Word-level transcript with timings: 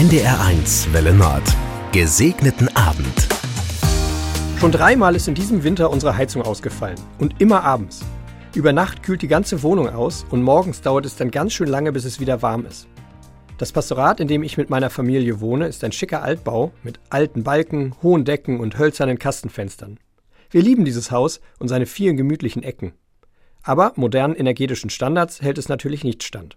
NDR1 0.00 0.94
Welle 0.94 1.12
Nord. 1.12 1.42
Gesegneten 1.92 2.74
Abend. 2.74 3.28
Schon 4.58 4.72
dreimal 4.72 5.14
ist 5.14 5.28
in 5.28 5.34
diesem 5.34 5.62
Winter 5.62 5.90
unsere 5.90 6.16
Heizung 6.16 6.40
ausgefallen. 6.40 6.98
Und 7.18 7.38
immer 7.38 7.64
abends. 7.64 8.00
Über 8.54 8.72
Nacht 8.72 9.02
kühlt 9.02 9.20
die 9.20 9.28
ganze 9.28 9.62
Wohnung 9.62 9.90
aus 9.90 10.24
und 10.30 10.42
morgens 10.42 10.80
dauert 10.80 11.04
es 11.04 11.16
dann 11.16 11.30
ganz 11.30 11.52
schön 11.52 11.68
lange, 11.68 11.92
bis 11.92 12.06
es 12.06 12.18
wieder 12.18 12.40
warm 12.40 12.64
ist. 12.64 12.88
Das 13.58 13.72
Pastorat, 13.72 14.20
in 14.20 14.28
dem 14.28 14.42
ich 14.42 14.56
mit 14.56 14.70
meiner 14.70 14.88
Familie 14.88 15.42
wohne, 15.42 15.66
ist 15.66 15.84
ein 15.84 15.92
schicker 15.92 16.22
Altbau 16.22 16.72
mit 16.82 16.98
alten 17.10 17.42
Balken, 17.44 17.94
hohen 18.02 18.24
Decken 18.24 18.58
und 18.58 18.78
hölzernen 18.78 19.18
Kastenfenstern. 19.18 19.98
Wir 20.48 20.62
lieben 20.62 20.86
dieses 20.86 21.10
Haus 21.10 21.42
und 21.58 21.68
seine 21.68 21.84
vielen 21.84 22.16
gemütlichen 22.16 22.62
Ecken. 22.62 22.94
Aber 23.62 23.92
modernen 23.96 24.34
energetischen 24.34 24.88
Standards 24.88 25.42
hält 25.42 25.58
es 25.58 25.68
natürlich 25.68 26.04
nicht 26.04 26.22
stand. 26.22 26.56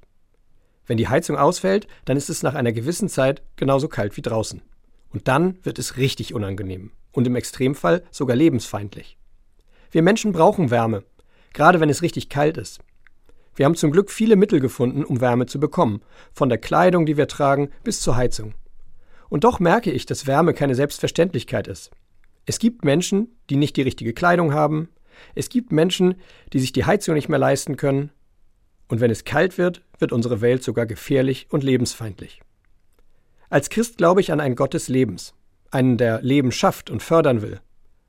Wenn 0.85 0.97
die 0.97 1.07
Heizung 1.07 1.37
ausfällt, 1.37 1.87
dann 2.05 2.17
ist 2.17 2.29
es 2.29 2.43
nach 2.43 2.55
einer 2.55 2.73
gewissen 2.73 3.09
Zeit 3.09 3.41
genauso 3.55 3.87
kalt 3.87 4.17
wie 4.17 4.21
draußen. 4.21 4.61
Und 5.09 5.27
dann 5.27 5.57
wird 5.63 5.79
es 5.79 5.97
richtig 5.97 6.33
unangenehm 6.33 6.91
und 7.11 7.27
im 7.27 7.35
Extremfall 7.35 8.03
sogar 8.11 8.35
lebensfeindlich. 8.35 9.17
Wir 9.91 10.01
Menschen 10.01 10.31
brauchen 10.31 10.71
Wärme, 10.71 11.03
gerade 11.53 11.79
wenn 11.79 11.89
es 11.89 12.01
richtig 12.01 12.29
kalt 12.29 12.57
ist. 12.57 12.79
Wir 13.55 13.65
haben 13.65 13.75
zum 13.75 13.91
Glück 13.91 14.09
viele 14.09 14.35
Mittel 14.35 14.59
gefunden, 14.59 15.05
um 15.05 15.21
Wärme 15.21 15.45
zu 15.45 15.59
bekommen, 15.59 16.01
von 16.33 16.49
der 16.49 16.57
Kleidung, 16.57 17.05
die 17.05 17.17
wir 17.17 17.27
tragen, 17.27 17.69
bis 17.83 18.01
zur 18.01 18.15
Heizung. 18.15 18.55
Und 19.29 19.43
doch 19.43 19.59
merke 19.59 19.91
ich, 19.91 20.07
dass 20.07 20.25
Wärme 20.25 20.53
keine 20.53 20.75
Selbstverständlichkeit 20.75 21.67
ist. 21.67 21.91
Es 22.45 22.57
gibt 22.59 22.83
Menschen, 22.83 23.37
die 23.49 23.55
nicht 23.55 23.77
die 23.77 23.83
richtige 23.83 24.13
Kleidung 24.13 24.53
haben, 24.53 24.89
es 25.35 25.49
gibt 25.49 25.71
Menschen, 25.71 26.15
die 26.51 26.59
sich 26.59 26.71
die 26.71 26.85
Heizung 26.85 27.13
nicht 27.13 27.29
mehr 27.29 27.39
leisten 27.39 27.77
können, 27.77 28.11
und 28.93 28.99
wenn 28.99 29.09
es 29.09 29.23
kalt 29.23 29.57
wird, 29.57 29.81
wird 29.97 30.11
unsere 30.11 30.39
Welt 30.41 30.61
sogar 30.61 30.85
gefährlich 30.85 31.47
und 31.49 31.63
lebensfeindlich. 31.63 32.41
Als 33.49 33.71
Christ 33.71 33.97
glaube 33.97 34.21
ich 34.21 34.31
an 34.31 34.39
einen 34.39 34.55
Gott 34.55 34.75
des 34.75 34.87
Lebens, 34.87 35.33
einen, 35.71 35.97
der 35.97 36.21
Leben 36.21 36.51
schafft 36.51 36.91
und 36.91 37.01
fördern 37.01 37.41
will, 37.41 37.59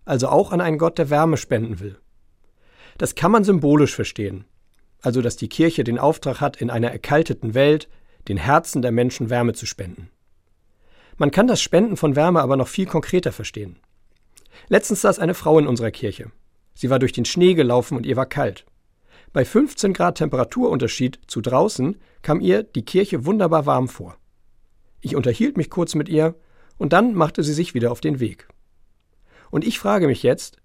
also 0.04 0.28
auch 0.28 0.52
an 0.52 0.60
einen 0.60 0.76
Gott, 0.76 0.98
der 0.98 1.08
Wärme 1.08 1.38
spenden 1.38 1.80
will. 1.80 1.96
Das 2.98 3.14
kann 3.14 3.30
man 3.30 3.44
symbolisch 3.44 3.94
verstehen, 3.94 4.44
also 5.00 5.22
dass 5.22 5.36
die 5.36 5.48
Kirche 5.48 5.84
den 5.84 5.98
Auftrag 5.98 6.42
hat, 6.42 6.58
in 6.58 6.68
einer 6.68 6.90
erkalteten 6.90 7.54
Welt 7.54 7.88
den 8.28 8.36
Herzen 8.36 8.82
der 8.82 8.92
Menschen 8.92 9.30
Wärme 9.30 9.54
zu 9.54 9.64
spenden. 9.64 10.10
Man 11.16 11.30
kann 11.30 11.46
das 11.46 11.62
Spenden 11.62 11.96
von 11.96 12.14
Wärme 12.14 12.42
aber 12.42 12.58
noch 12.58 12.68
viel 12.68 12.84
konkreter 12.84 13.32
verstehen. 13.32 13.78
Letztens 14.68 15.00
saß 15.00 15.18
eine 15.18 15.32
Frau 15.32 15.58
in 15.58 15.66
unserer 15.66 15.92
Kirche. 15.92 16.30
Sie 16.74 16.90
war 16.90 16.98
durch 16.98 17.12
den 17.12 17.24
Schnee 17.24 17.54
gelaufen 17.54 17.96
und 17.96 18.04
ihr 18.04 18.16
war 18.16 18.26
kalt. 18.26 18.66
Bei 19.34 19.44
15 19.44 19.94
Grad 19.94 20.18
Temperaturunterschied 20.18 21.18
zu 21.26 21.40
draußen 21.40 21.96
kam 22.22 22.40
ihr 22.40 22.62
die 22.62 22.84
Kirche 22.84 23.26
wunderbar 23.26 23.66
warm 23.66 23.88
vor. 23.88 24.16
Ich 25.00 25.16
unterhielt 25.16 25.56
mich 25.56 25.70
kurz 25.70 25.96
mit 25.96 26.08
ihr 26.08 26.36
und 26.78 26.92
dann 26.92 27.14
machte 27.14 27.42
sie 27.42 27.52
sich 27.52 27.74
wieder 27.74 27.90
auf 27.90 28.00
den 28.00 28.20
Weg. 28.20 28.46
Und 29.50 29.66
ich 29.66 29.80
frage 29.80 30.06
mich 30.06 30.22
jetzt, 30.22 30.58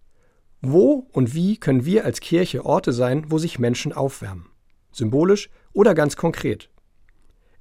wo 0.61 1.07
und 1.11 1.33
wie 1.33 1.57
können 1.57 1.83
wir 1.83 2.05
als 2.05 2.19
Kirche 2.19 2.63
Orte 2.63 2.93
sein, 2.93 3.25
wo 3.29 3.39
sich 3.39 3.57
Menschen 3.57 3.91
aufwärmen? 3.91 4.51
Symbolisch 4.91 5.49
oder 5.73 5.95
ganz 5.95 6.15
konkret? 6.15 6.69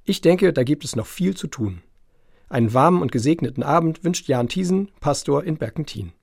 Ich 0.03 0.21
denke, 0.21 0.53
da 0.53 0.63
gibt 0.63 0.85
es 0.85 0.95
noch 0.95 1.07
viel 1.07 1.35
zu 1.35 1.47
tun. 1.47 1.81
Einen 2.49 2.71
warmen 2.75 3.01
und 3.01 3.11
gesegneten 3.11 3.63
Abend 3.63 4.03
wünscht 4.03 4.27
Jan 4.27 4.47
Thiesen, 4.47 4.91
Pastor 4.99 5.43
in 5.43 5.57
Berkentin. 5.57 6.13